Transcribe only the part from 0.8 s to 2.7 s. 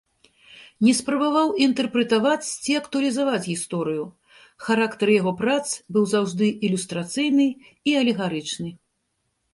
Не спрабаваў інтэрпрэтаваць